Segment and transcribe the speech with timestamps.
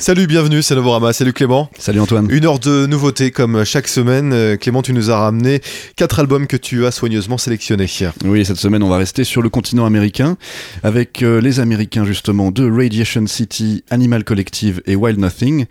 [0.00, 1.68] Salut, bienvenue, c'est Novorama, salut Clément.
[1.78, 2.26] Salut Antoine.
[2.30, 4.32] Une heure de nouveautés comme chaque semaine.
[4.32, 5.60] Euh, Clément, tu nous as ramené
[5.94, 7.84] quatre albums que tu as soigneusement sélectionnés.
[8.24, 10.38] Oui, cette semaine, on va rester sur le continent américain
[10.82, 15.66] avec euh, les Américains justement de Radiation City, Animal Collective et Wild Nothing.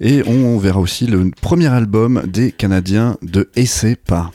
[0.00, 4.30] Et on, verra aussi le premier album des Canadiens de Essay Pas.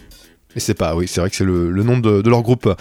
[0.55, 2.73] Et c'est pas, oui, c'est vrai que c'est le, nom de, leur groupe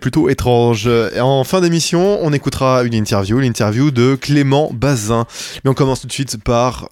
[0.00, 0.88] plutôt étrange.
[1.18, 5.26] en fin d'émission, on écoutera une interview, l'interview de Clément Bazin.
[5.64, 6.90] Mais on commence tout de suite par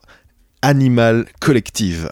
[0.63, 2.11] Animal Collective.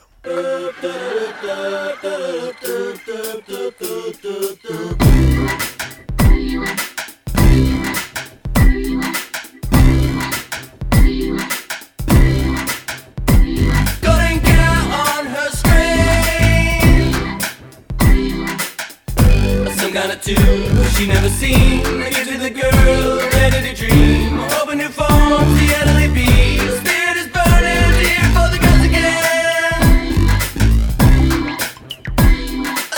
[20.22, 20.34] To
[20.94, 21.82] she never seen.
[21.82, 24.38] Give to the girl, ready to dream.
[24.60, 26.58] Open new forms, the bee.
[26.80, 29.82] Spirit is burning, here for the gods again.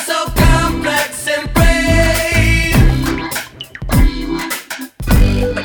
[0.06, 2.77] So complex and brave.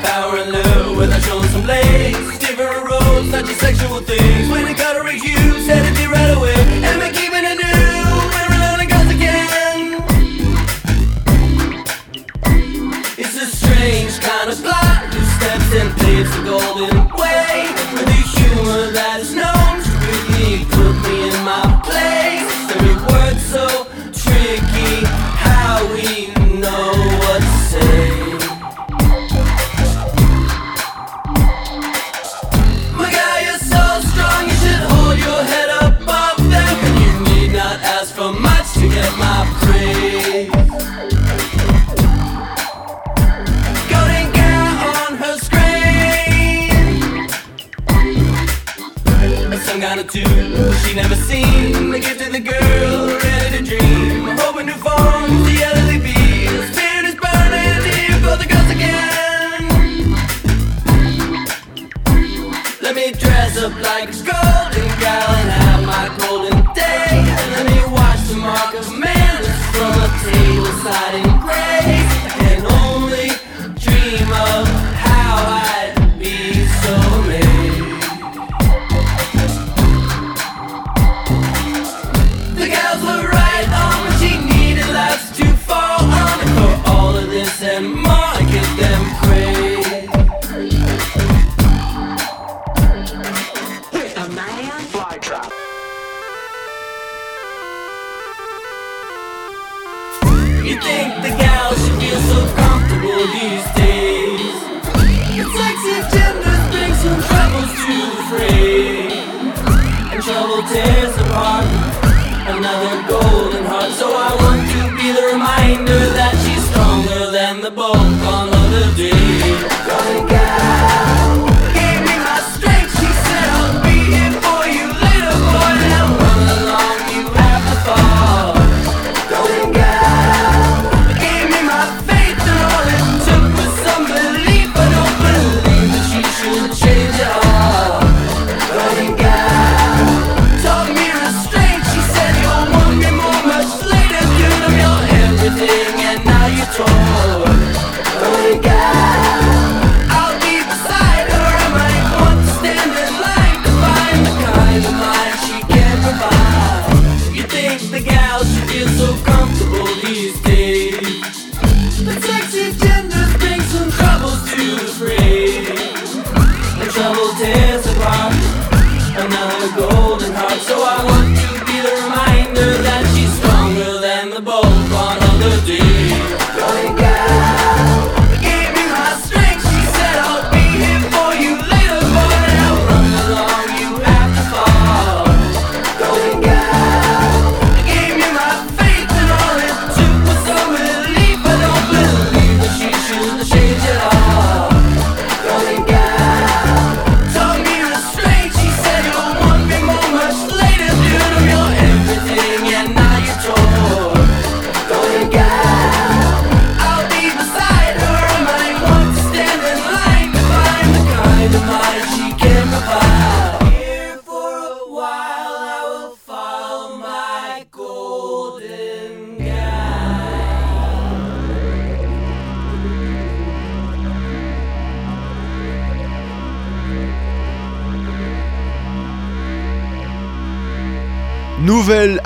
[0.02, 2.38] Power and love without showing some legs.
[2.38, 4.50] Different roads, not just sexual things.
[4.50, 6.54] When it gotta reach you, set it right away.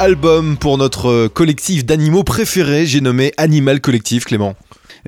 [0.09, 4.55] Album pour notre collectif d'animaux préférés, j'ai nommé Animal Collectif, Clément.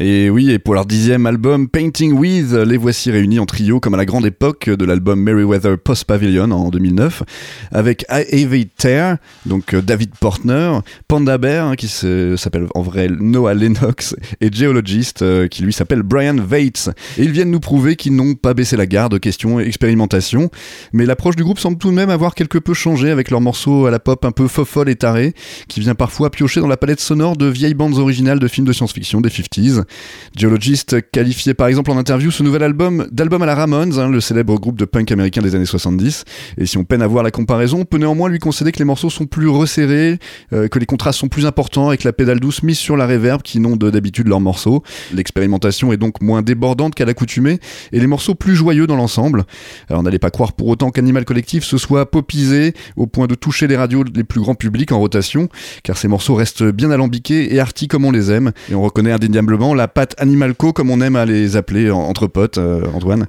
[0.02, 3.92] Et oui, et pour leur dixième album, Painting With, les voici réunis en trio comme
[3.92, 7.22] à la grande époque de l'album Merryweather Post Pavilion en 2009,
[7.70, 13.52] avec Avi Tear, donc euh, David Portner, Panda Bear, hein, qui s'appelle en vrai Noah
[13.52, 16.88] Lennox, et Geologist, euh, qui lui s'appelle Brian Vates.
[17.18, 20.50] Et ils viennent nous prouver qu'ils n'ont pas baissé la garde, question expérimentation,
[20.94, 23.84] mais l'approche du groupe semble tout de même avoir quelque peu changé avec leurs morceaux
[23.84, 25.34] à la pop un peu fofolle et taré,
[25.68, 28.72] qui vient parfois piocher dans la palette sonore de vieilles bandes originales de films de
[28.72, 29.84] science-fiction des 50s.
[30.36, 34.20] Geologist qualifiait par exemple en interview ce nouvel album d'album à la Ramones, hein, le
[34.20, 36.24] célèbre groupe de punk américain des années 70.
[36.58, 38.84] Et si on peine à voir la comparaison, on peut néanmoins lui concéder que les
[38.84, 40.18] morceaux sont plus resserrés,
[40.52, 43.42] euh, que les contrastes sont plus importants avec la pédale douce mise sur la reverb
[43.42, 44.82] qui n'ont d'habitude leurs morceaux.
[45.12, 47.58] L'expérimentation est donc moins débordante qu'à l'accoutumée
[47.92, 49.44] et les morceaux plus joyeux dans l'ensemble.
[49.88, 53.66] Alors n'allez pas croire pour autant qu'Animal Collectif se soit popisé au point de toucher
[53.66, 55.48] les radios les plus grands publics en rotation,
[55.82, 59.12] car ces morceaux restent bien alambiqués et artis comme on les aime, et on reconnaît
[59.12, 63.26] indéniablement la pâte Animalco, comme on aime à les appeler entre potes, euh, Antoine.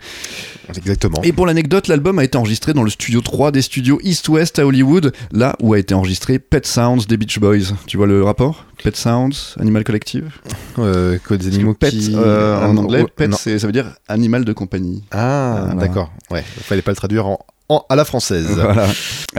[0.75, 1.21] Exactement.
[1.23, 4.59] Et pour l'anecdote, l'album a été enregistré dans le studio 3 des studios East West
[4.59, 7.73] à Hollywood, là où a été enregistré Pet Sounds des Beach Boys.
[7.87, 8.65] Tu vois le rapport?
[8.83, 10.29] Pet Sounds, Animal Collective?
[10.77, 15.03] Euh, des animaux pet, euh, en anglais, pet, ça veut dire animal de compagnie.
[15.11, 16.11] Ah, d'accord.
[16.29, 17.39] Ouais, il fallait pas le traduire en
[17.89, 18.47] à la française.
[18.71, 18.87] Voilà.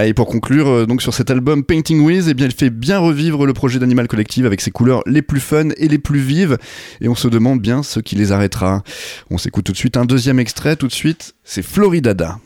[0.04, 2.98] Et pour conclure, euh, donc sur cet album Painting With, eh bien, il fait bien
[2.98, 6.58] revivre le projet d'Animal Collective avec ses couleurs les plus fun et les plus vives.
[7.00, 8.82] Et on se demande bien ce qui les arrêtera.
[9.30, 10.76] On s'écoute tout de suite un deuxième extrait.
[10.76, 12.38] Tout de suite, c'est Floridada.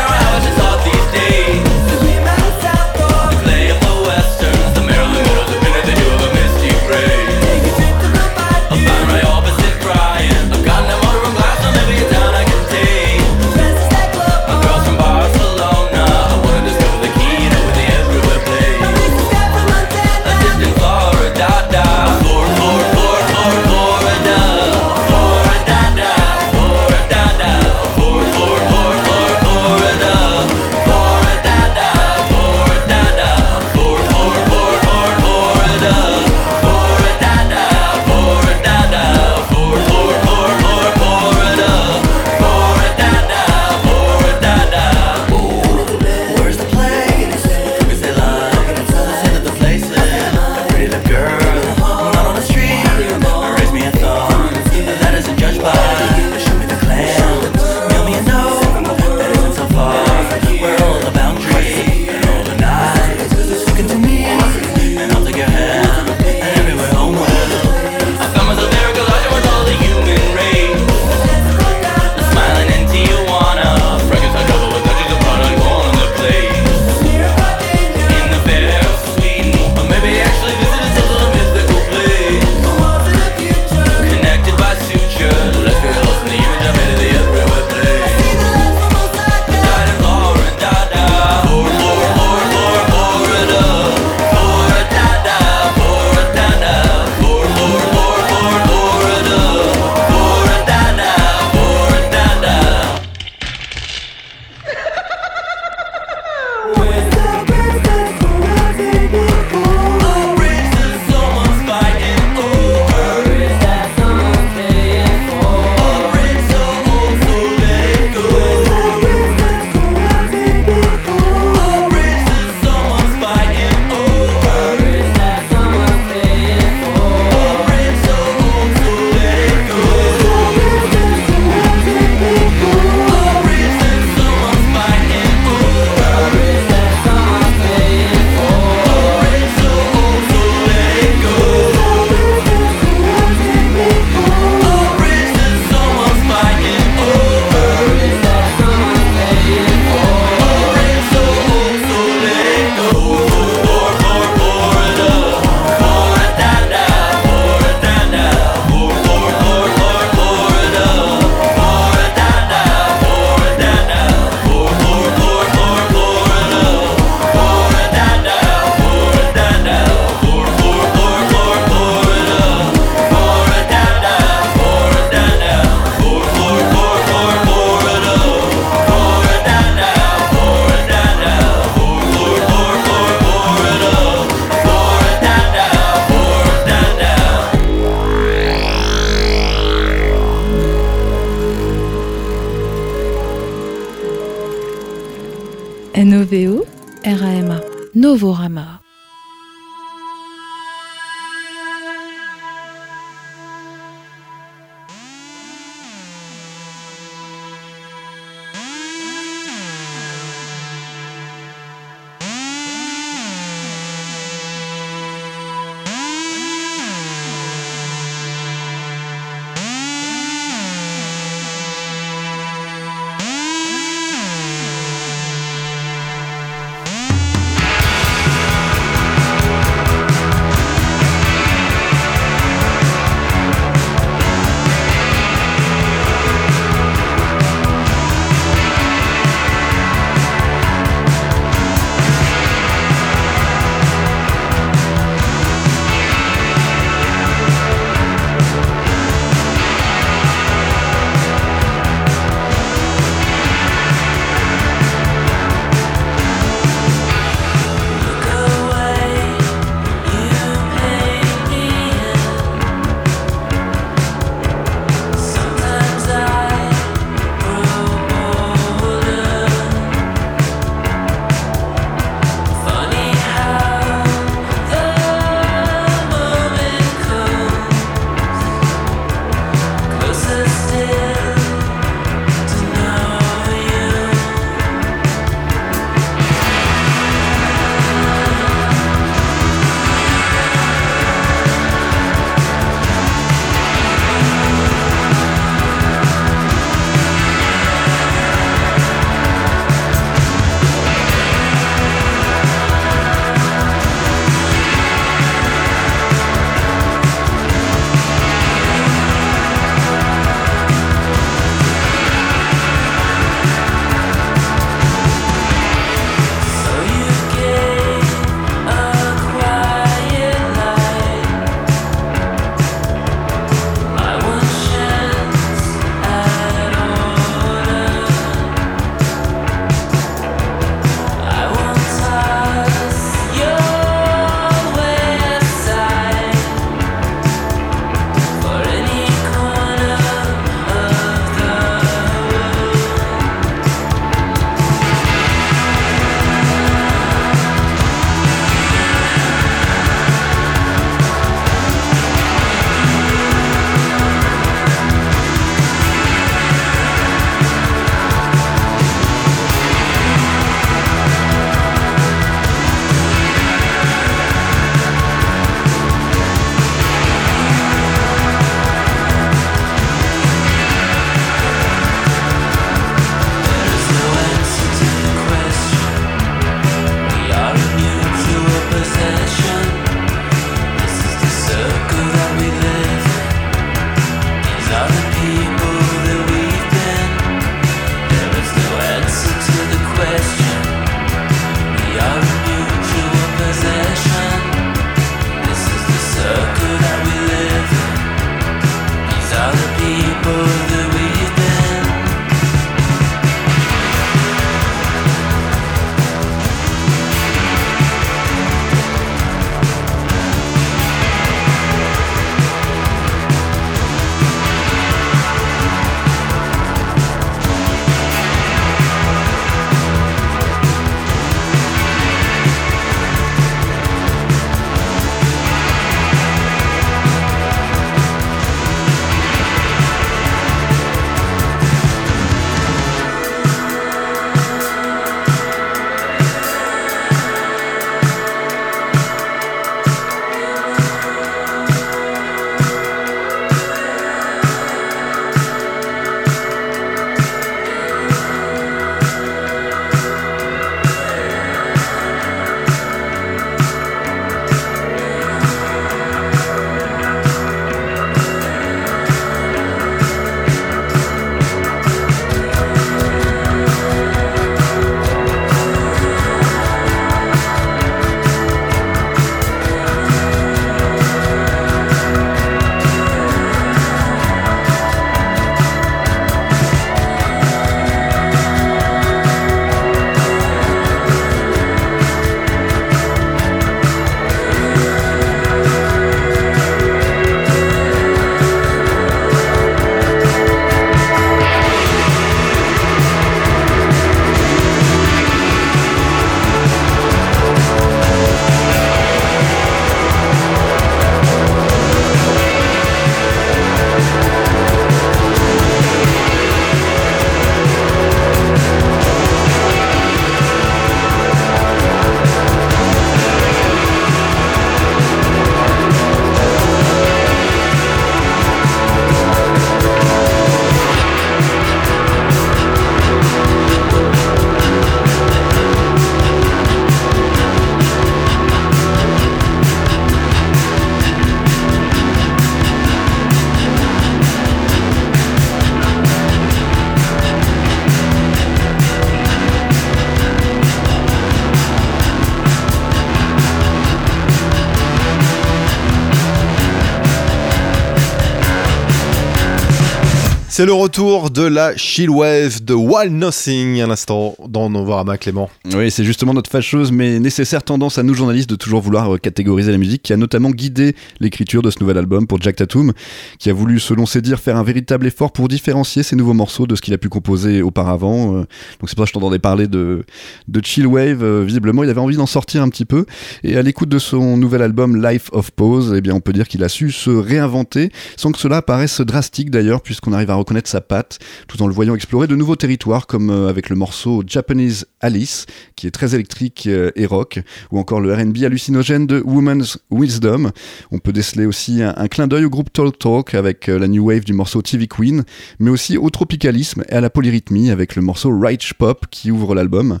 [550.60, 555.48] C'est le retour de la Chillwave de Wild Nothing à l'instant dans Novorama Clément.
[555.72, 559.16] Oui, c'est justement notre fâcheuse mais nécessaire tendance à nous journalistes de toujours vouloir euh,
[559.16, 562.92] catégoriser la musique qui a notamment guidé l'écriture de ce nouvel album pour Jack Tatum,
[563.38, 566.66] qui a voulu, selon ses dires, faire un véritable effort pour différencier ses nouveaux morceaux
[566.66, 568.34] de ce qu'il a pu composer auparavant.
[568.34, 568.40] Euh.
[568.80, 570.04] Donc c'est pour ça que je t'entendais parler de,
[570.46, 571.24] de Chillwave.
[571.24, 573.06] Euh, visiblement, il avait envie d'en sortir un petit peu.
[573.44, 576.46] Et à l'écoute de son nouvel album Life of Pose, eh bien, on peut dire
[576.46, 580.68] qu'il a su se réinventer sans que cela paraisse drastique d'ailleurs, puisqu'on arrive à reconnaître
[580.68, 584.24] sa patte, tout en le voyant explorer de nouveaux territoires, comme euh, avec le morceau
[584.26, 587.38] Japanese Alice, qui est très électrique euh, et rock,
[587.70, 590.50] ou encore le RB hallucinogène de Woman's Wisdom.
[590.90, 594.08] On peut déceler aussi un, clin d'œil au groupe Talk Talk avec euh, la new
[594.08, 595.22] wave du morceau TV Queen,
[595.60, 599.54] mais aussi au tropicalisme et à la polyrythmie avec le morceau Right Pop qui ouvre
[599.54, 600.00] l'album.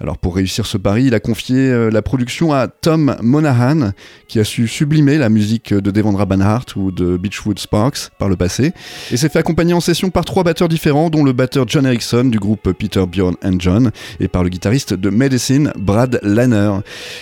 [0.00, 3.90] Alors pour réussir ce pari, il a confié la production à Tom Monahan,
[4.28, 8.36] qui a su sublimer la musique de Devendra Banhart ou de Beachwood Sparks par le
[8.36, 8.72] passé,
[9.10, 9.80] et s'est fait accompagner en
[10.12, 13.90] par trois batteurs différents, dont le batteur John Erickson du groupe Peter Bjorn and John,
[14.20, 16.72] et par le guitariste de Medicine, Brad Lanner.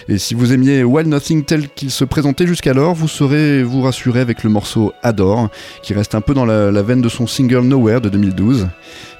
[0.08, 4.18] Et si vous aimiez Wild Nothing tel qu'il se présentait jusqu'alors, vous serez vous rassurer
[4.18, 5.48] avec le morceau Adore,
[5.84, 8.66] qui reste un peu dans la, veine de son single Nowhere de 2012.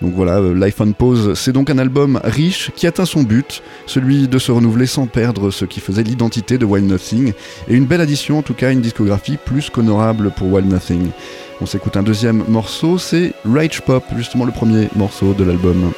[0.03, 3.63] Donc voilà, euh, Life on Pause, c'est donc un album riche qui atteint son but,
[3.87, 7.33] celui de se renouveler sans perdre ce qui faisait l'identité de Wild Nothing,
[7.69, 11.11] et une belle addition en tout cas, une discographie plus qu'honorable pour Wild Nothing.
[11.61, 15.93] On s'écoute un deuxième morceau, c'est Rage Pop, justement le premier morceau de l'album.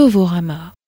[0.00, 0.79] Novorama.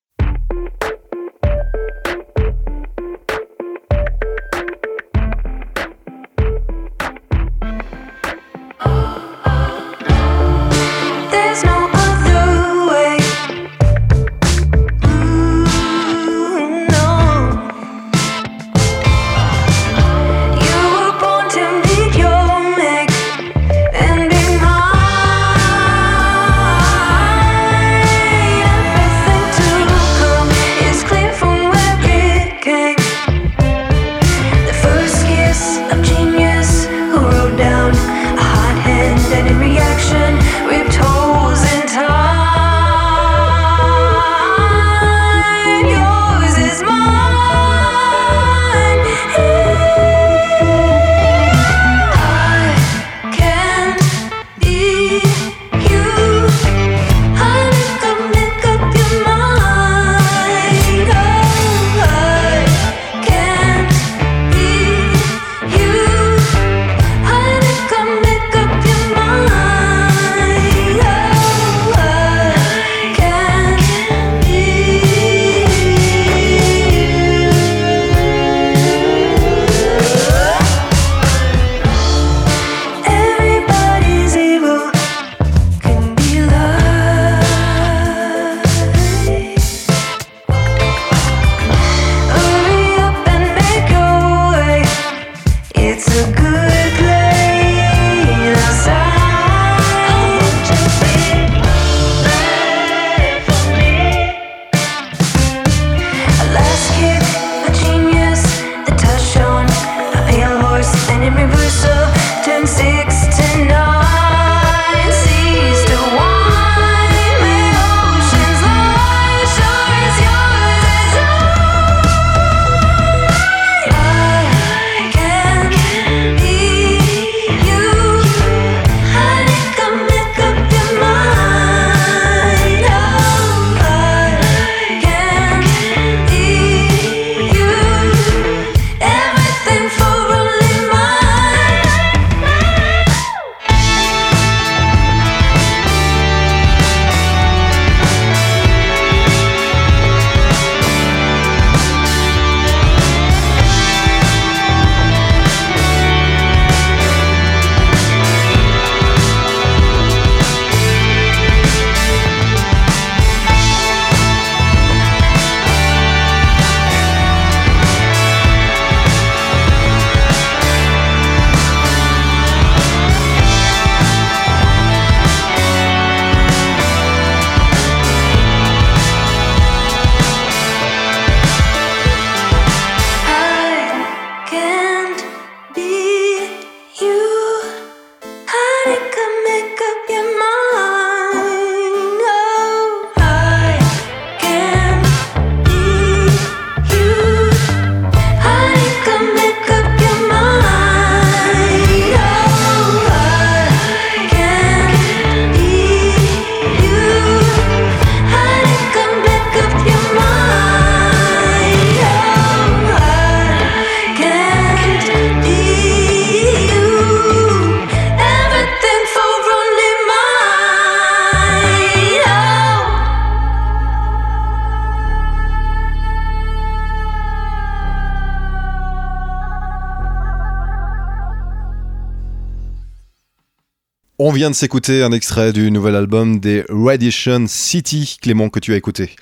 [234.32, 238.72] On vient de s'écouter un extrait du nouvel album des Radiation City, Clément, que tu
[238.72, 239.14] as écouté?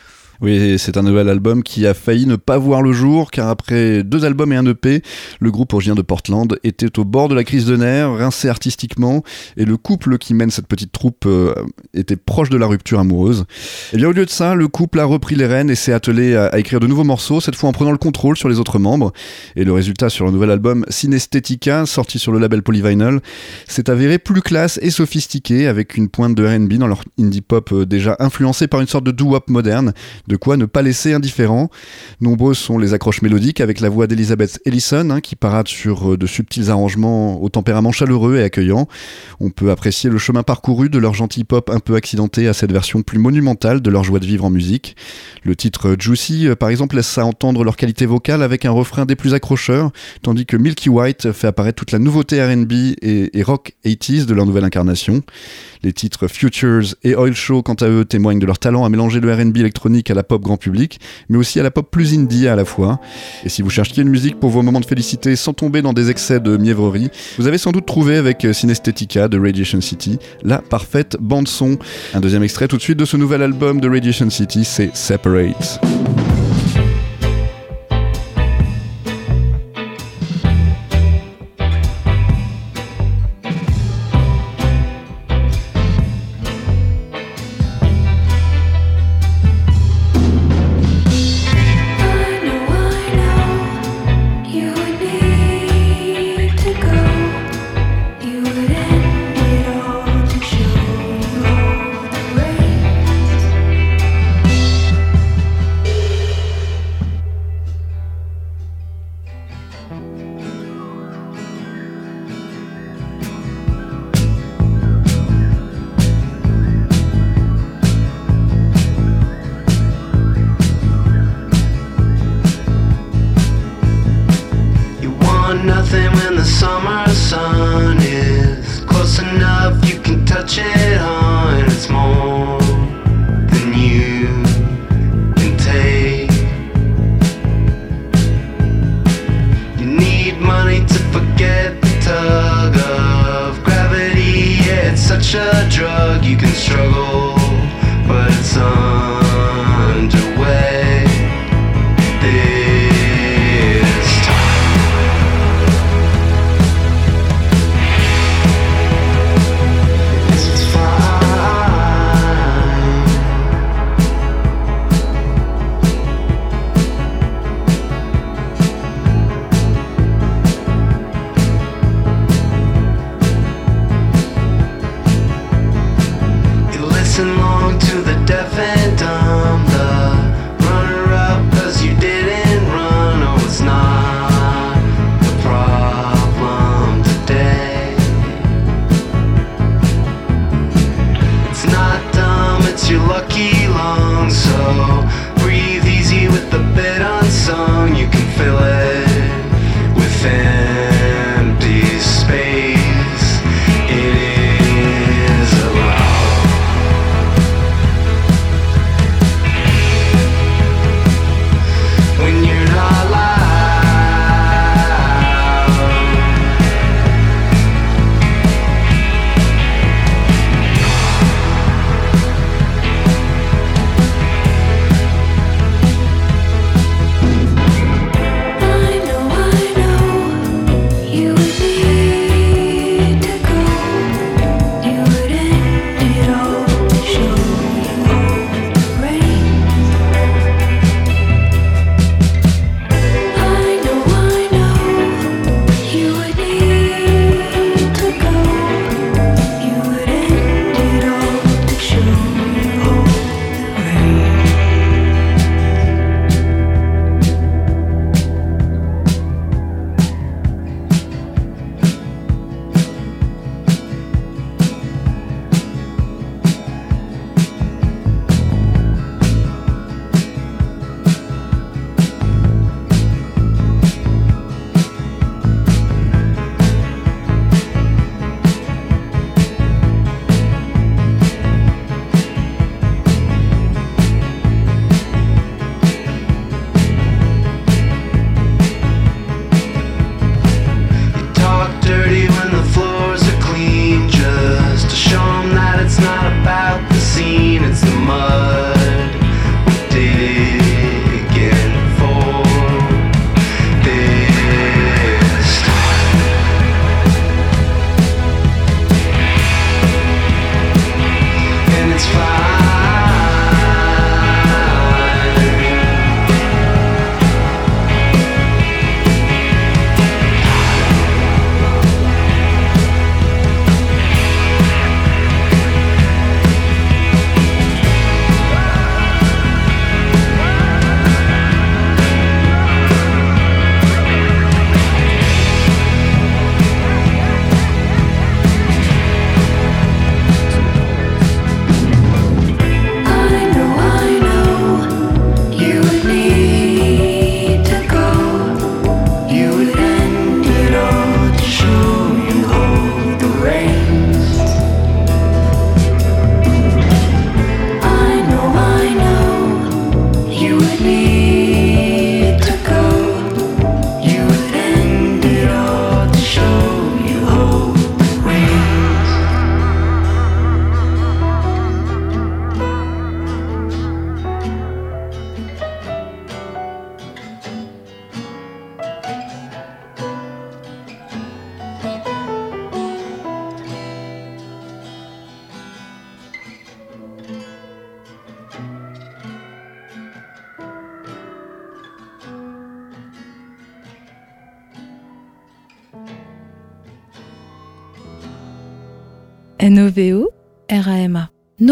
[0.43, 4.03] Oui, c'est un nouvel album qui a failli ne pas voir le jour, car après
[4.03, 5.03] deux albums et un EP,
[5.39, 9.23] le groupe originaire de Portland était au bord de la crise de nerfs, rincé artistiquement,
[9.59, 11.55] et le couple qui mène cette petite troupe euh,
[11.93, 13.45] était proche de la rupture amoureuse.
[13.93, 16.35] Et bien au lieu de ça, le couple a repris les rênes et s'est attelé
[16.35, 18.79] à, à écrire de nouveaux morceaux, cette fois en prenant le contrôle sur les autres
[18.79, 19.13] membres.
[19.57, 23.21] Et le résultat sur le nouvel album Synesthetica, sorti sur le label Polyvinyl,
[23.69, 27.73] s'est avéré plus classe et sophistiqué, avec une pointe de R&B dans leur indie pop
[27.73, 29.93] euh, déjà influencé par une sorte de doo-wop moderne,
[30.31, 31.71] De quoi ne pas laisser indifférent.
[32.21, 36.17] Nombreuses sont les accroches mélodiques avec la voix d'Elizabeth Ellison, hein, qui parade sur euh,
[36.17, 38.87] de subtils arrangements au tempérament chaleureux et accueillant.
[39.41, 42.71] On peut apprécier le chemin parcouru de leur gentil pop un peu accidenté à cette
[42.71, 44.95] version plus monumentale de leur joie de vivre en musique.
[45.43, 49.07] Le titre Juicy, euh, par exemple, laisse à entendre leur qualité vocale avec un refrain
[49.07, 49.91] des plus accrocheurs,
[50.23, 54.35] tandis que Milky White fait apparaître toute la nouveauté RB et, et rock 80s de
[54.35, 55.25] leur nouvelle incarnation.
[55.83, 59.21] Les titres Futures et Oil Show, quant à eux, témoignent de leur talent à mélanger
[59.21, 62.49] le RB électronique à la pop grand public, mais aussi à la pop plus indie
[62.49, 63.01] à la fois.
[63.45, 66.11] Et si vous cherchiez une musique pour vos moments de félicité sans tomber dans des
[66.11, 71.17] excès de mièvrerie, vous avez sans doute trouvé avec Synesthetica de Radiation City la parfaite
[71.21, 71.79] bande-son.
[72.15, 75.81] Un deuxième extrait tout de suite de ce nouvel album de Radiation City, c'est Separate.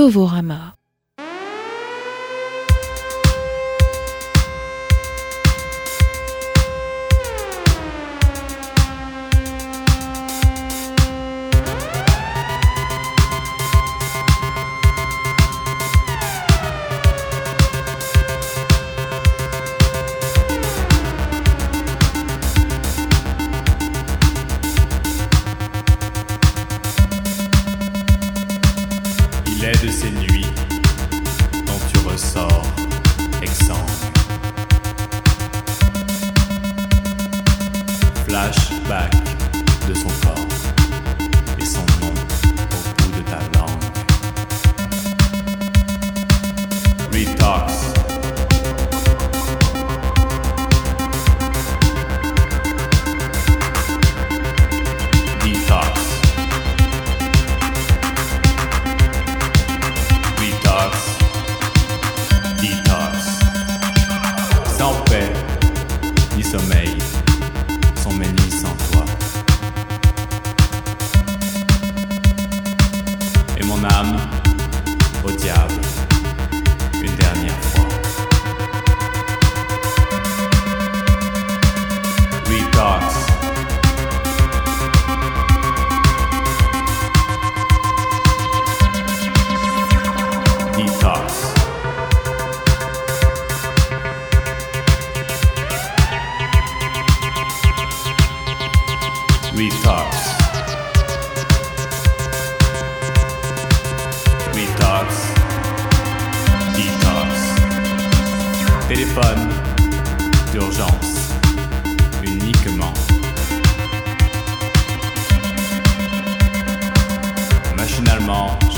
[0.09, 0.68] N-O-V-O-R-A-M-A.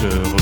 [0.02, 0.39] Machinalement,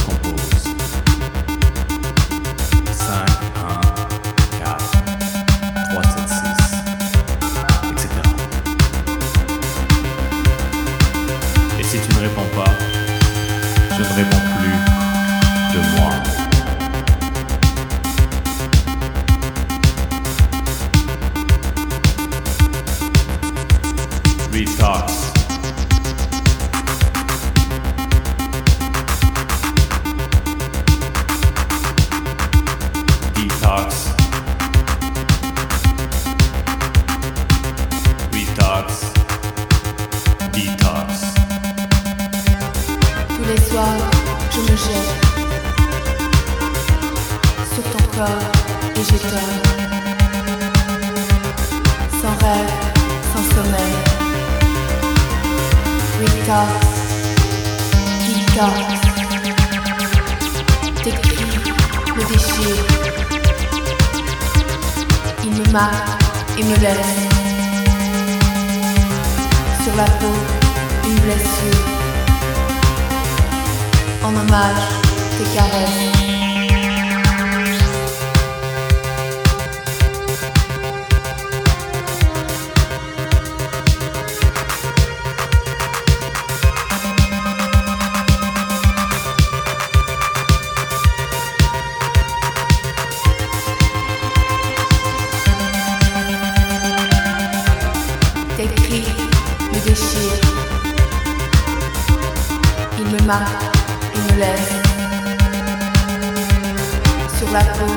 [107.59, 107.93] la peau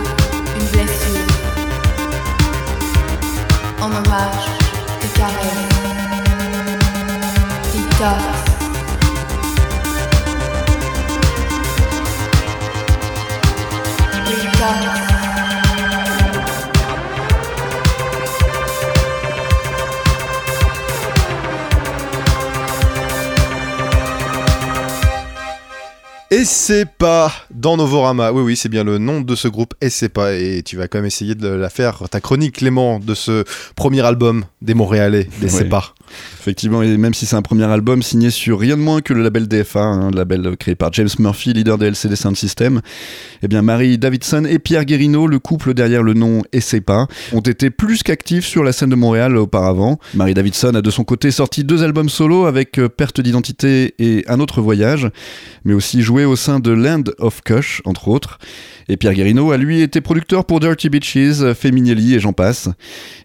[0.58, 1.28] une blessure.
[3.80, 4.48] En hommage,
[5.00, 5.70] tes caresses.
[7.74, 8.24] Detox.
[14.26, 15.12] Detox.
[26.34, 27.30] Et c'est pas
[27.62, 28.32] dans Novorama.
[28.32, 29.74] Oui, oui, c'est bien le nom de ce groupe.
[29.82, 30.34] Et c'est pas.
[30.34, 33.44] Et tu vas quand même essayer de la faire, ta chronique, Clément, de ce
[33.76, 35.48] premier album des Montréalais, des.
[35.50, 35.94] Sépas.
[36.40, 39.22] Effectivement, et même si c'est un premier album signé sur rien de moins que le
[39.22, 42.82] label DFA, un label créé par James Murphy, leader de LCD Sound System,
[43.44, 47.70] eh bien Marie Davidson et Pierre Guérino, le couple derrière le nom Essepa, ont été
[47.70, 50.00] plus qu'actifs sur la scène de Montréal auparavant.
[50.16, 54.26] Marie Davidson a de son côté sorti deux albums solo avec euh, Perte d'identité et
[54.28, 55.10] Un autre voyage,
[55.64, 57.42] mais aussi joué au sein de Land of
[57.86, 58.40] Entre autres.
[58.88, 62.70] Et Pierre Guérino a lui été producteur pour Dirty Beaches, Feminelli et j'en passe.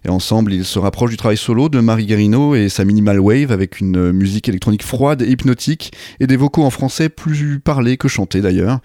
[0.05, 3.51] Et ensemble, ils se rapprochent du travail solo de Marie Guérino et sa minimal wave
[3.51, 8.07] avec une musique électronique froide et hypnotique et des vocaux en français plus parlés que
[8.07, 8.79] chantés d'ailleurs.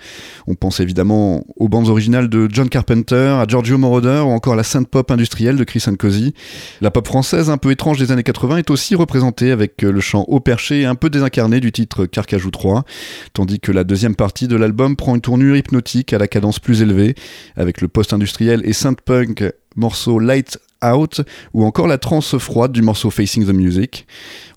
[0.47, 4.57] On pense évidemment aux bandes originales de John Carpenter, à Giorgio Moroder ou encore à
[4.57, 6.35] la synth pop industrielle de Chris Cozy.
[6.81, 10.25] La pop française un peu étrange des années 80 est aussi représentée avec le chant
[10.29, 12.85] haut perché un peu désincarné du titre Carcajou 3,
[13.33, 16.83] tandis que la deuxième partie de l'album prend une tournure hypnotique à la cadence plus
[16.83, 17.15] élevée
[17.57, 21.23] avec le post-industriel et synth punk morceau Light Out
[21.55, 24.07] ou encore la trance froide du morceau Facing the Music.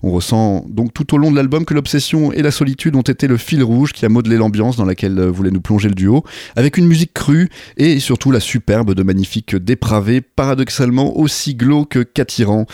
[0.02, 3.26] On ressent donc tout au long de l'album que l'obsession et la solitude ont été
[3.26, 6.24] le fil rouge qui a modelé l'ambiance dans laquelle euh, voulait nous plonger le duo,
[6.56, 7.48] avec une musique crue
[7.78, 12.66] et surtout la superbe de magnifiques dépravés, paradoxalement aussi glauques qu'attirants.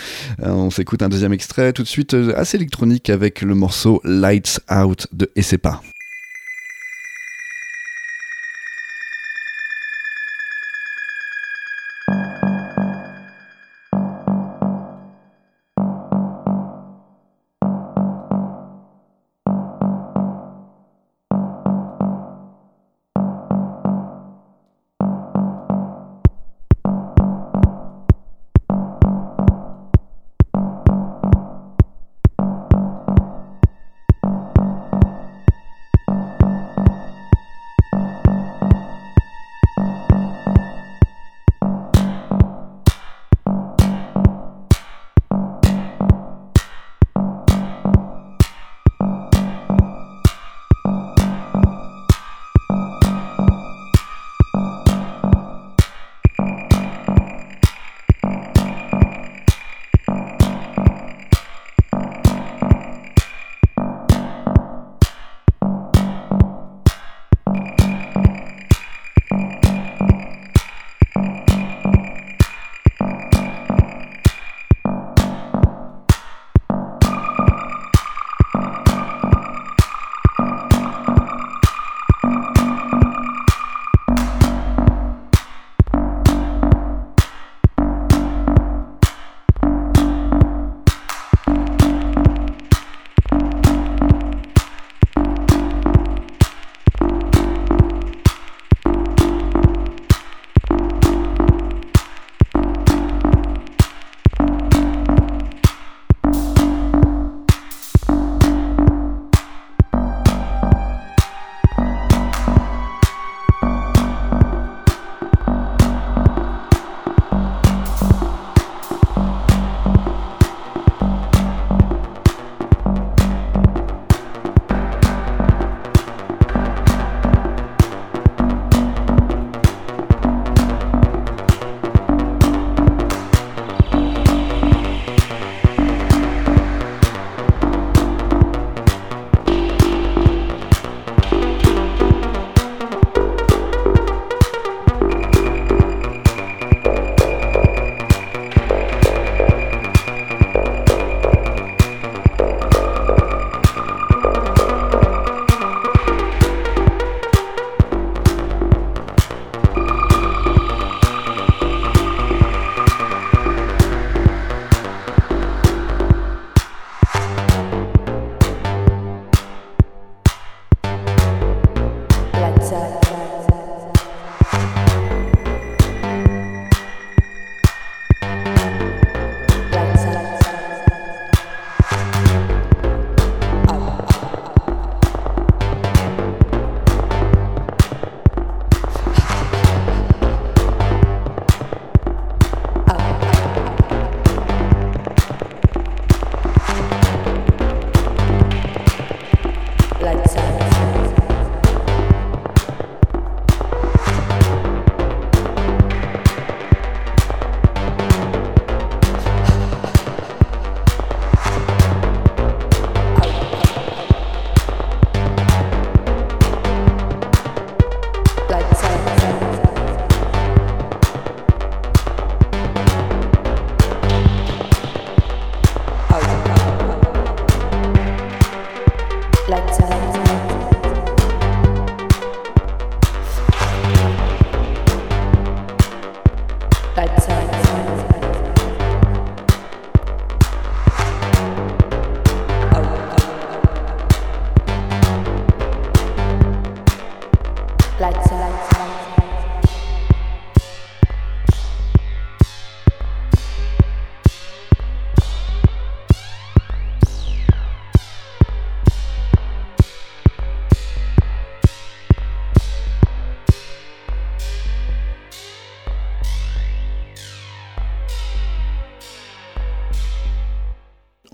[0.42, 4.00] Euh, on s'écoute un deuxième extrait tout de suite euh, assez électronique avec le morceau
[4.02, 5.80] Lights Out de Essepa.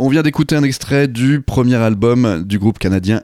[0.08, 3.20] On vient d'écouter un extrait du premier album du groupe canadien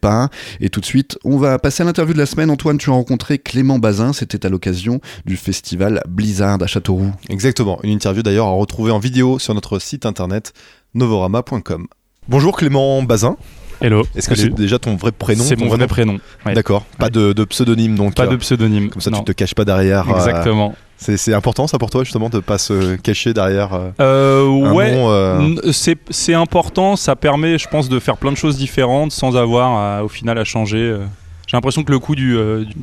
[0.00, 0.28] pas.
[0.60, 2.48] Et tout de suite, on va passer à l'interview de la semaine.
[2.48, 4.12] Antoine, tu as rencontré Clément Bazin.
[4.12, 7.10] C'était à l'occasion du festival Blizzard à Châteauroux.
[7.28, 10.52] Exactement, une interview d'ailleurs à retrouver en vidéo sur notre site internet
[10.94, 11.88] novorama.com.
[12.28, 13.36] Bonjour Clément Bazin,
[13.80, 14.06] Hello.
[14.14, 16.20] est-ce que c'est déjà ton vrai prénom C'est mon vrai prénom.
[16.46, 16.54] ouais.
[16.54, 18.14] D'accord, pas de, de pseudonyme donc.
[18.14, 18.90] Pas de pseudonyme.
[18.90, 19.18] Comme ça non.
[19.18, 20.08] tu te caches pas derrière.
[20.08, 20.76] euh, Exactement.
[21.00, 24.92] C'est important ça pour toi justement de pas se cacher derrière euh, Euh, un ouais.
[24.94, 25.10] nom.
[25.10, 25.72] euh,
[26.10, 30.04] C'est important, ça permet, je pense, de faire plein de choses différentes sans avoir à-
[30.04, 30.78] au final à changer.
[30.78, 30.98] euh.
[31.46, 32.36] J'ai l'impression que le coup du,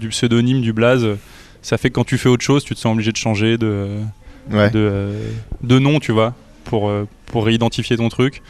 [0.09, 1.05] pseudonyme, du blaze,
[1.61, 3.89] ça fait que quand tu fais autre chose, tu te sens obligé de changer de,
[4.51, 4.69] ouais.
[4.71, 5.11] de,
[5.61, 6.91] de nom, tu vois, pour,
[7.27, 8.41] pour réidentifier ton truc.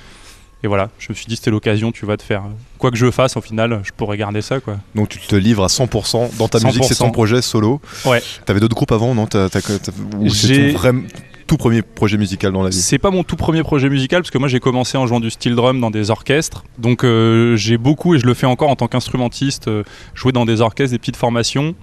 [0.66, 2.50] Et voilà, je me suis dit c'était l'occasion, tu vois, de faire euh,
[2.80, 4.78] quoi que je fasse, au final, je pourrais garder ça, quoi.
[4.96, 7.12] Donc tu te livres à 100% dans ta musique, c'est ton 100%.
[7.12, 7.80] projet solo.
[8.04, 8.20] Ouais.
[8.46, 9.28] T'avais d'autres groupes avant, non?
[9.28, 10.92] T'as- t'as- t'as- Ou c'est J'ai- ton vrai
[11.46, 12.82] tout premier projet musical dans la vie?
[12.82, 15.30] C'est pas mon tout premier projet musical parce que moi j'ai commencé en jouant du
[15.30, 16.64] steel drum dans des orchestres.
[16.80, 19.84] Donc euh, j'ai beaucoup et je le fais encore en tant qu'instrumentiste, euh,
[20.16, 21.76] jouer dans des orchestres, des petites formations,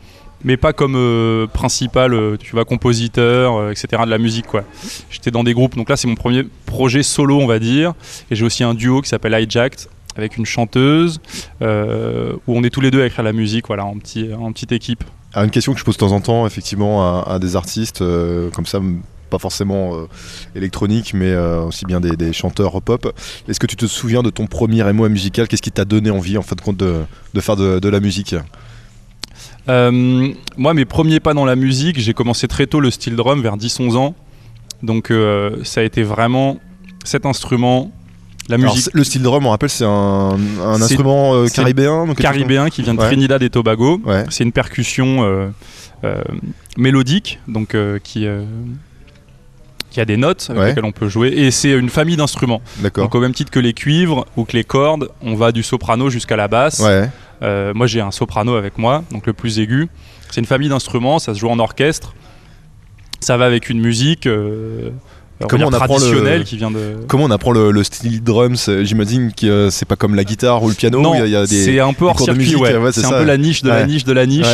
[0.45, 4.03] mais pas comme euh, principal, euh, tu vois, compositeur, euh, etc.
[4.05, 4.65] de la musique quoi.
[5.11, 5.77] J'étais dans des groupes.
[5.77, 7.95] Donc là c'est mon premier projet solo on va dire.
[8.31, 11.21] Et j'ai aussi un duo qui s'appelle Hijacked avec une chanteuse
[11.61, 11.65] où
[12.47, 15.05] on est tous les deux à écrire la musique, voilà, en, petit, en petite équipe.
[15.33, 18.05] Alors, une question que je pose de temps en temps, effectivement, à, des artistes
[18.53, 18.79] comme ça,
[19.33, 20.07] pas forcément euh,
[20.55, 23.13] électroniques, mais aussi bien des, chanteurs pop.
[23.49, 25.49] Est-ce que tu te souviens de ton premier émoi musical?
[25.49, 28.35] Qu'est-ce qui t'a donné envie, en fin de compte, de, faire de, la musique?
[29.69, 33.57] Moi, mes premiers pas dans la musique, j'ai commencé très tôt le steel drum, vers
[33.57, 34.15] 10-11 ans.
[34.83, 36.59] Donc, euh, ça a été vraiment
[37.05, 37.93] cet instrument,
[38.49, 42.83] la musique Le style drum, on rappelle, c'est un, instrument euh, caribéen donc caribéen qui
[42.83, 43.07] vient de Ouais.
[43.07, 44.01] Trinidad et Tobago.
[44.05, 44.25] Ouais.
[44.31, 45.49] C'est une percussion euh,
[46.05, 46.23] euh,
[46.77, 48.43] mélodique, donc euh, qui, euh,
[49.91, 50.69] qui a des notes avec Ouais.
[50.71, 51.29] lesquelles on peut jouer.
[51.29, 52.63] Et c'est une famille d'instruments.
[52.79, 53.05] D'accord.
[53.05, 56.11] Donc, au même titre que les cuivres ou que les cordes, on va du soprano
[56.11, 56.83] jusqu'à la basse.
[57.43, 59.89] Euh, moi, j'ai un soprano avec moi, donc le plus aigu.
[60.31, 62.15] C'est une famille d'instruments, ça se joue en orchestre.
[63.21, 64.91] Ça va avec une musique euh,
[65.49, 66.97] Comment on le- traditionnelle qui vient de.
[67.09, 70.23] Comment on apprend le, le style drum c'est- J'imagine que euh, c'est pas comme la
[70.25, 71.01] guitare ou le piano.
[71.01, 71.65] non, il y a- il y a des...
[71.65, 72.77] c'est un peu hors circuit, musique, ouais.
[72.77, 73.19] ouais, c'est un ça.
[73.19, 73.81] peu la niche de Ouais.
[73.81, 74.47] la niche de la niche.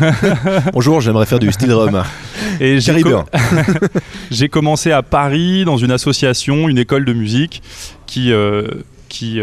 [0.72, 2.02] Bonjour, j'aimerais faire du style drum.
[2.60, 3.02] Et j'ai,
[4.30, 7.62] j'ai commencé à Paris dans une association, une école de musique
[8.06, 8.66] qui euh,
[9.08, 9.40] qui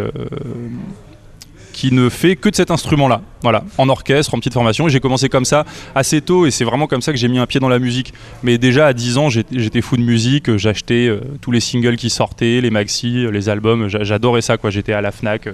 [1.82, 4.88] qui ne fait que de cet instrument-là, voilà, en orchestre, en petite formation.
[4.88, 5.66] J'ai commencé comme ça
[5.96, 8.14] assez tôt, et c'est vraiment comme ça que j'ai mis un pied dans la musique.
[8.44, 12.12] Mais déjà à 10 ans, j'étais, fou de musique, j'achetais euh, tous les singles qui
[12.12, 14.70] sortaient, les maxi, euh, les albums, j'a- j'adorais ça, quoi.
[14.70, 15.48] J'étais à la Fnac.
[15.48, 15.54] euh.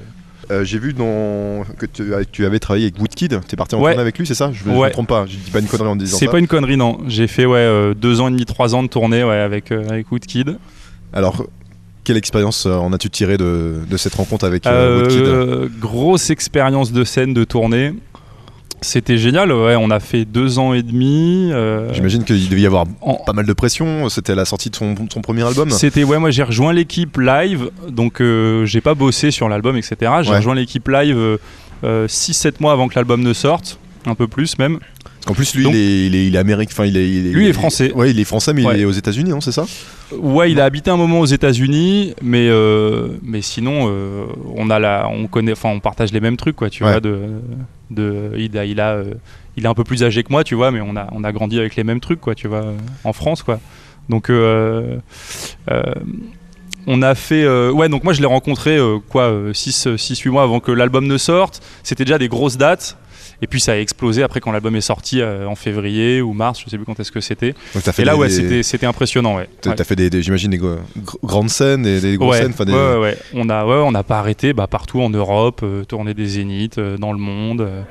[0.52, 1.64] Euh, J'ai vu dans...
[1.78, 3.40] que tu, avais travaillé avec Woodkid.
[3.48, 3.92] T'es parti en Ouais.
[3.92, 4.52] tournée avec lui, c'est ça?
[4.52, 4.88] Je ne Ouais.
[4.88, 5.26] me trompe pas.
[5.28, 6.98] Je dis pas une connerie en disant C'est pas une connerie, non.
[7.08, 10.58] J'ai fait ouais deux ans et demi, trois ans de tournée ouais, avec avec Woodkid.
[11.14, 11.46] Alors,
[12.08, 15.20] quelle expérience euh, en as-tu tiré de, de cette rencontre avec euh, Woodkid?
[15.20, 17.94] Euh, grosse expérience de scène, de tournée.
[18.82, 21.50] C'était génial, ouais, on a fait deux ans et demi.
[21.52, 24.08] euh, J'imagine qu'il devait y avoir en- pas mal de pression.
[24.08, 25.70] C'était la sortie de son, son premier album.
[25.72, 29.96] C'était ouais, moi j'ai rejoint l'équipe live, donc euh, j'ai pas bossé sur l'album, etc.
[30.22, 30.38] J'ai Ouais.
[30.38, 31.40] rejoint l'équipe live
[31.84, 34.80] 6-7 mois avant que l'album ne sorte, un peu plus même.
[35.04, 36.72] Parce qu'en plus, lui, Donc- il, est, il, est, il est américain.
[36.74, 37.92] Enfin, il est, il est- Lui est français.
[37.94, 38.76] Ouais, il est français, mais Ouais.
[38.76, 39.66] il est aux États-Unis, non C'est ça?
[40.14, 44.80] Ouais, il a habité un moment aux États-Unis, mais euh, mais sinon euh, on a
[44.80, 46.92] la, on connaît, enfin on partage les mêmes trucs quoi, tu Ouais.
[46.92, 47.00] vois.
[47.02, 47.20] De,
[47.92, 49.14] de, il a, il a, euh,
[49.58, 51.32] il est un peu plus âgé que moi, tu vois, mais on a, on a
[51.32, 52.64] grandi avec les mêmes trucs quoi, tu vois,
[53.04, 53.60] en France quoi.
[54.08, 54.30] Donc
[56.90, 60.44] on a fait, euh, ouais, donc moi je l'ai rencontré euh, quoi, 6 8 mois
[60.44, 61.62] avant que l'album ne sorte.
[61.84, 62.98] C'était déjà des grosses dates.
[63.42, 66.60] Et puis ça a explosé après quand l'album est sorti euh, en février ou mars,
[66.66, 67.54] je sais plus quand est-ce que c'était.
[68.00, 69.48] Et là des- ouais, des- c'était impressionnant ouais.
[69.62, 69.84] T'as Ouais.
[69.84, 72.66] fait des, des- j'imagine, des gr- gr- grandes scènes et des grosses ouais, scènes.
[72.66, 73.18] des- ouais, ouais, ouais.
[73.36, 76.98] On a, on n'a pas arrêté bah, partout en Europe, euh, tourner des zéniths euh,
[76.98, 77.62] dans le monde.
[77.62, 77.82] euh,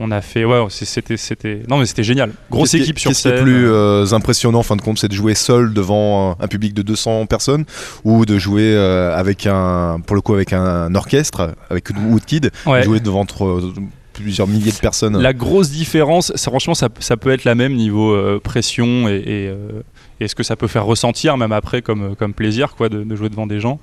[0.00, 2.30] on a fait, ouais, c'était, c'était, non mais c'était génial.
[2.52, 3.42] Grosse équipe sur Qu'est-ce qui est scène.
[3.42, 7.26] plus impressionnant en fin de compte, c'est de jouer seul devant un, public de 200
[7.26, 7.64] personnes
[8.04, 12.52] ou de jouer avec un, pour le coup, avec un, orchestre, avec Woodkid,
[12.84, 13.26] jouer devant
[14.22, 15.18] plusieurs milliers de personnes.
[15.20, 20.28] La grosse différence, franchement, ça, peut être la même niveau euh, pression et, et, euh,
[20.36, 23.46] que ça peut faire ressentir même après comme, comme plaisir quoi, de, de jouer devant
[23.46, 23.80] des gens.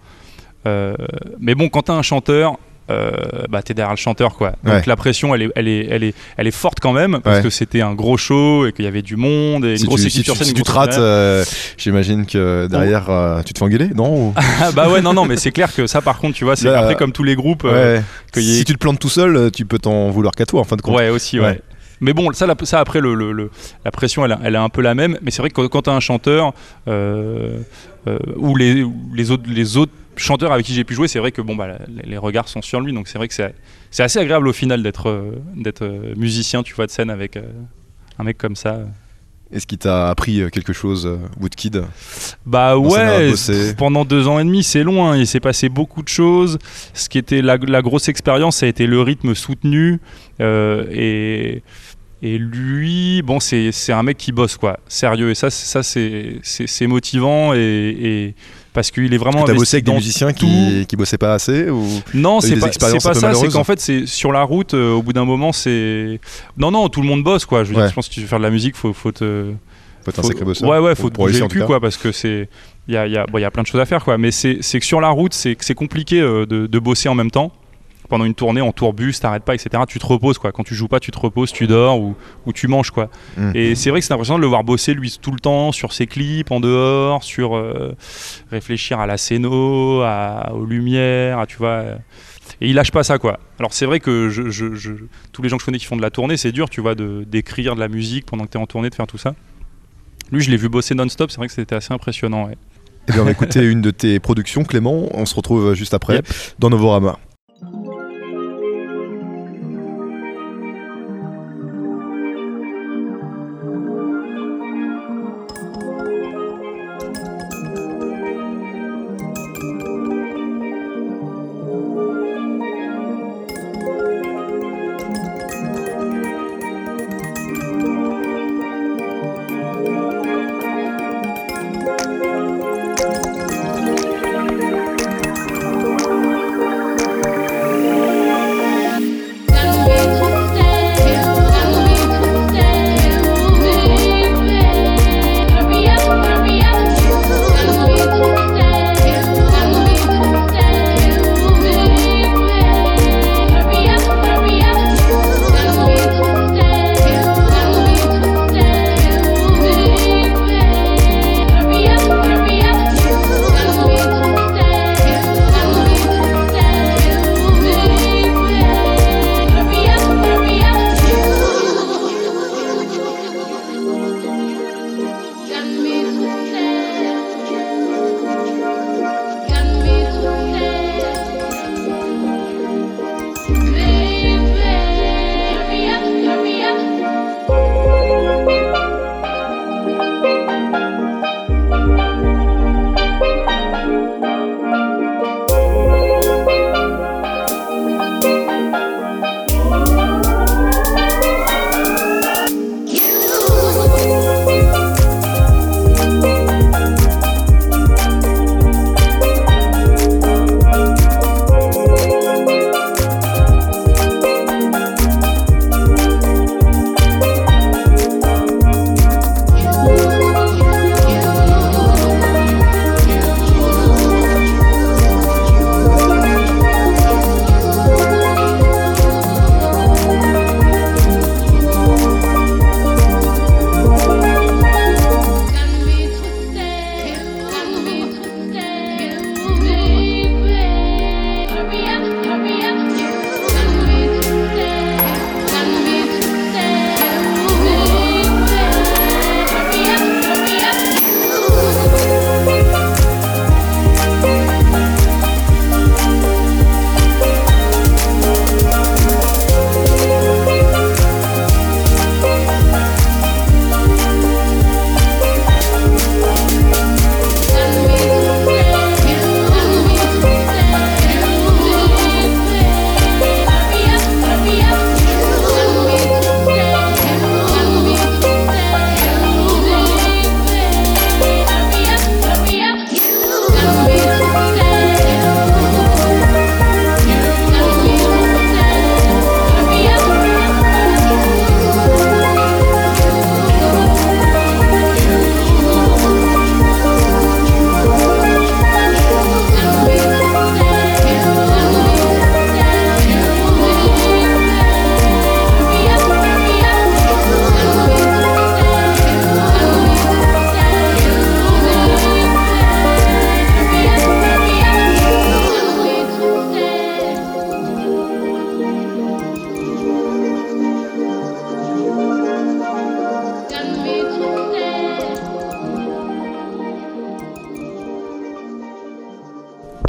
[0.68, 0.96] Euh,
[1.40, 2.58] mais bon, quand t'as un chanteur,
[2.92, 3.12] euh,
[3.50, 4.52] bah t'es derrière le chanteur quoi.
[4.64, 4.82] Donc Ouais.
[4.86, 7.44] la pression, elle est, elle est, elle est, elle est forte quand même parce Ouais.
[7.44, 10.02] que c'était un gros show et qu'il y avait du monde et une si grosse
[10.02, 10.48] tu, équipe si sur scène.
[10.48, 11.44] si tu rates, euh,
[11.78, 15.26] j'imagine que derrière, euh, tu te fais engueuler, non ou- Ah bah ouais, non, non,
[15.26, 17.36] mais c'est clair que ça, par contre, tu vois, c'est Là, après comme tous les
[17.36, 17.64] groupes.
[17.64, 18.02] Ouais.
[18.34, 20.62] qu'il y ait- Si tu te plantes tout seul, tu peux t'en vouloir qu'à toi
[20.62, 20.96] en fin de compte.
[20.96, 21.60] ouais, aussi, ouais.
[22.02, 23.50] Mais bon, ça, la- ça après, le, le- le-
[23.86, 25.18] la pression, elle, est- elle est un peu la même.
[25.22, 26.54] Mais c'est vrai que quand, quand tu as un chanteur
[26.88, 27.60] euh,
[28.08, 31.32] euh, ou les, les, autres, les autres chanteurs avec qui j'ai pu jouer, c'est vrai
[31.32, 34.48] que bon, bah, les, regards sont sur lui, donc c'est vrai que c'est assez agréable
[34.48, 35.32] au final d'être euh,
[35.82, 37.44] euh, musicien, tu vois, de scène avec euh,
[38.20, 38.80] un mec comme ça.
[39.54, 41.08] Est-ce qu'il t'a appris quelque chose,
[41.40, 41.84] Woodkid?
[42.48, 43.32] Bah ouais,
[43.78, 45.08] pendant deux ans et demi, c'est long.
[45.08, 46.58] hein, Il s'est passé beaucoup de choses.
[46.96, 50.00] Ce qui était la, la grosse expérience, ça a été le rythme soutenu.
[50.42, 51.62] euh, et,
[52.24, 54.80] et lui, bon, c'est un mec qui bosse, quoi.
[54.88, 55.30] Sérieux.
[55.30, 55.84] Et ça, c'est- ça
[56.66, 57.54] c'est motivant.
[57.54, 58.36] Et, et-
[58.76, 59.46] parce qu'il est vraiment.
[59.46, 60.46] T'as investi bossé avec des musiciens tout.
[60.46, 61.84] qui, qui bossaient pas assez ou...
[62.14, 63.34] Non, c'est pas, ça.
[63.34, 64.76] C'est qu'en fait, c'est sur la route.
[64.76, 66.20] euh, au bout d'un moment, c'est.
[66.58, 67.64] Non, non, tout le monde bosse, quoi.
[67.64, 69.12] Je, veux dire, je pense que si tu veux faire de la musique, faut, faut
[69.12, 69.52] te.
[70.04, 70.70] Faut être un sacré bosseur.
[70.70, 72.50] Ouais, ouais, faut te bouger le cul, quoi, parce que c'est.
[72.88, 74.20] Il y a, y, a, bon, y a plein de choses à faire, quoi.
[74.20, 77.52] Mais c'est que sur la route, c'est compliqué euh, de, de bosser en même temps.
[78.10, 79.84] Pendant une tournée, en tourbus, t'arrêtes pas, etc.
[79.88, 80.52] Tu te reposes, quoi.
[80.52, 83.10] Quand tu joues pas, tu te reposes, tu dors ou, ou tu manges, quoi.
[83.38, 83.52] Mm.
[83.56, 85.92] Et c'est vrai que c'est impressionnant de le voir bosser, lui, tout le temps, sur
[85.94, 87.96] ses clips, en dehors, sur euh,
[88.52, 91.68] réfléchir à la scéno, à, aux lumières, à, tu vois.
[91.70, 91.96] euh,
[92.62, 93.40] Et il lâche pas ça, quoi.
[93.60, 94.92] Alors c'est vrai que je, je- je-
[95.32, 96.94] tous les gens que je connais qui font de la tournée, c'est dur, tu vois,
[96.96, 99.34] de- d'écrire de la musique pendant que tu es en tournée, de faire tout ça.
[100.32, 102.46] Lui, je l'ai vu bosser non-stop, c'est vrai que c'était assez impressionnant.
[102.48, 102.58] ouais.
[103.08, 105.08] Eh bien, on va écouter une de tes productions, Clément.
[105.14, 106.28] On se retrouve juste après Yep.
[106.58, 107.20] dans Novorama.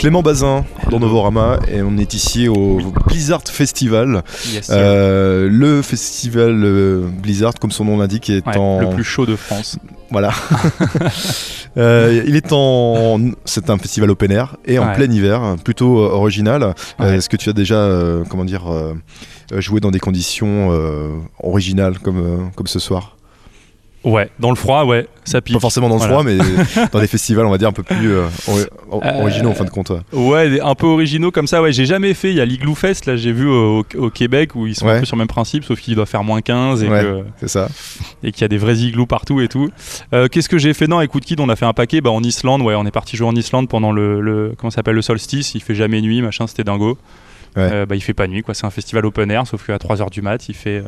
[0.07, 2.79] Clément Bazin dans Novorama et on est ici au
[3.09, 4.23] Blizzard Festival.
[4.53, 4.71] Yes.
[4.71, 9.27] Euh, le festival euh, Blizzard, comme son nom l'indique, est Ouais, en Le plus chaud
[9.27, 9.81] de France.
[10.13, 10.31] voilà.
[11.79, 14.95] Euh, il est en, c'est un festival open air et en Ouais.
[14.95, 16.75] plein hiver, plutôt original.
[16.99, 17.17] Ouais.
[17.17, 17.87] Est-ce que tu as déjà,
[18.31, 18.63] comment dire,
[19.53, 20.71] joué dans des conditions
[21.43, 23.17] originales comme comme ce soir?
[24.07, 25.57] Ouais, dans le froid, ouais, ça pique.
[25.57, 26.15] Pas forcément dans le Voilà.
[26.15, 26.39] froid, mais
[26.93, 28.65] dans des festivals, on va dire un peu plus euh, ori-
[29.05, 29.91] Euh, originaux en fin de compte.
[30.13, 30.61] ouais.
[30.61, 32.31] Un peu originaux comme ça, ouais, j'ai jamais fait.
[32.31, 34.93] Il y a l'Igloo Fest, là, j'ai vu au, au Québec où ils sont Ouais.
[34.93, 37.03] un peu sur le même principe, sauf qu'il doit faire moins 15 et Ouais.
[37.03, 37.69] que- C'est ça.
[38.23, 39.71] et qu'il y a des vrais igloos partout et tout.
[40.15, 40.87] Euh, Qu'est-ce que j'ai fait?
[40.87, 42.63] Non, écoute, Kid, on a fait un paquet bah, en Islande.
[42.63, 45.57] Ouais, on est parti jouer en Islande pendant le, le comment s'appelle le solstice.
[45.57, 46.97] Il fait jamais nuit, machin, c'était dingo.
[47.57, 47.69] Ouais.
[47.73, 48.53] Euh, bah, il fait pas nuit, quoi.
[48.55, 50.83] C'est un festival open air, sauf qu'à 3h du mat, il fait, euh,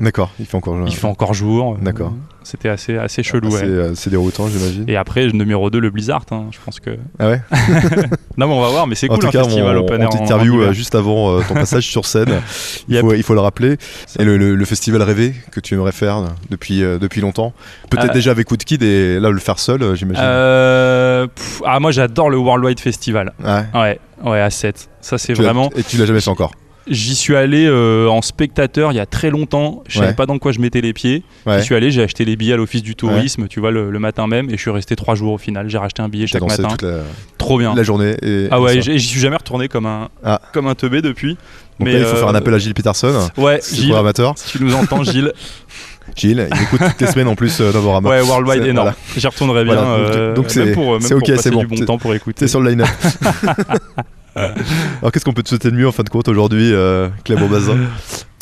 [0.00, 0.30] D'accord.
[0.40, 0.76] Il fait encore.
[0.86, 1.76] il fait encore jour.
[1.80, 2.12] D'accord.
[2.48, 3.68] C'était assez, assez chelou, C'est ouais.
[3.68, 4.84] euh, déroutant, j'imagine.
[4.86, 6.24] Et après, numéro 2, le Blizzard.
[6.30, 6.90] hein, je pense que.
[7.18, 7.40] Ah ouais.
[8.38, 9.96] Non, mais on va voir, mais c'est En cool tout un cas, festival on, open
[9.96, 10.08] on air.
[10.08, 12.40] en- t'interview en euh, juste avant euh, ton passage sur scène.
[12.88, 13.00] Il, Yep.
[13.00, 13.78] faut, il faut le rappeler.
[14.20, 17.52] Et le, le- le festival rêvé que tu aimerais faire depuis, euh, depuis longtemps.
[17.90, 20.22] Peut-être Euh, déjà avec Woodkid et là le faire seul, euh, j'imagine.
[20.22, 23.32] Ah, moi, j'adore le Worldwide Festival.
[23.42, 23.64] Ouais.
[23.74, 24.88] Ouais, ouais, à 7.
[25.00, 25.70] Ça, c'est vraiment.
[25.76, 26.52] Et tu l'as jamais fait encore.
[26.88, 29.82] J'y suis allé euh, en spectateur il y a très longtemps.
[29.88, 30.14] Je savais Ouais.
[30.14, 31.24] pas dans quoi je mettais les pieds.
[31.44, 31.58] Ouais.
[31.58, 33.98] J'y suis allé, j'ai acheté les billets à l'office du tourisme, tu vois, le, le
[33.98, 35.68] matin même, et je suis resté trois jours au final.
[35.68, 36.68] J'ai racheté un billet chaque matin.
[36.68, 36.98] toute la,
[37.38, 37.74] Trop bien.
[37.74, 38.14] la journée.
[38.22, 40.40] Et, Ah ouais, j'y suis jamais retourné comme un, Ah.
[40.52, 41.30] comme un teubé depuis.
[41.78, 43.76] Donc mais, là, il faut euh, faire un appel à Gilles Peterson, Ouais, c'est le
[43.76, 44.32] Gilles, programmateur.
[44.36, 45.32] si tu nous entends, Gilles.
[46.16, 48.08] Gilles, il écoute toutes les semaines en plus euh, Novorama.
[48.08, 48.90] Ouais, Worldwide énorme.
[48.90, 48.96] voilà.
[49.16, 49.74] J'y retournerai bien.
[49.74, 51.58] Voilà, donc- euh, c'est- pour, même c'est pour ok, c'est bon.
[51.60, 52.36] du bon C'est- temps pour écouter.
[52.38, 52.86] C'est sur le line-up.
[55.00, 57.48] Alors qu'est-ce qu'on peut te souhaiter de mieux en fin de compte aujourd'hui, euh, Clément
[57.48, 57.76] Bazin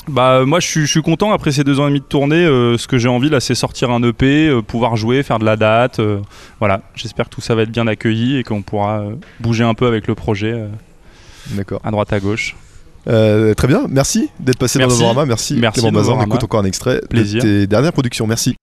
[0.07, 2.45] Bah moi je suis, je suis content après ces deux ans et demi de tournée.
[2.45, 5.47] euh, ce que j'ai envie là c'est sortir un EP, euh, pouvoir jouer, faire de
[5.47, 5.99] la date.
[5.99, 6.19] euh,
[6.59, 9.73] voilà, j'espère que tout ça va être bien accueilli et qu'on pourra euh, bouger un
[9.73, 10.67] peu avec le projet euh,
[11.53, 11.81] D'accord.
[11.85, 12.55] à droite à gauche.
[13.09, 14.99] Euh, très bien, merci d'être passé Merci.
[14.99, 15.27] dans Novorama.
[15.27, 16.13] Merci, Merci, Clément Bazin.
[16.19, 17.43] On écoute encore un extrait Plaisir.
[17.43, 18.27] de tes dernières productions.
[18.27, 18.57] Merci.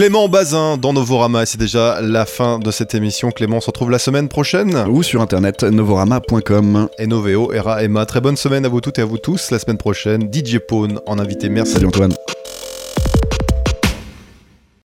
[0.00, 1.44] Clément Bazin dans Novorama.
[1.44, 3.30] C'est déjà la fin de cette émission.
[3.30, 4.86] Clément, on se retrouve la semaine prochaine.
[4.88, 6.88] Ou sur internet novorama.com.
[6.98, 8.06] Et Noveo, Era, Emma.
[8.06, 9.50] Très bonne semaine à vous toutes et à vous tous.
[9.50, 11.50] La semaine prochaine, DJ Pone en invité.
[11.50, 11.74] Merci.
[11.74, 12.14] Salut Antoine.